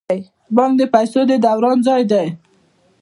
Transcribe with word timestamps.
بانک 0.55 0.73
د 0.77 0.81
پیسو 0.93 1.19
د 1.29 1.31
دوران 1.45 1.77
ځای 1.87 2.01
دی 2.11 2.27